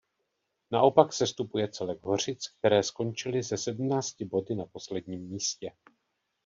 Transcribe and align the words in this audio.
Naopak 0.71 1.13
sestupuje 1.13 1.67
celek 1.67 1.99
Hořic 2.03 2.47
které 2.49 2.83
skončili 2.83 3.43
se 3.43 3.57
sedmnácti 3.57 4.25
body 4.25 4.55
na 4.55 4.65
posledním 4.65 5.21
místě. 5.29 5.71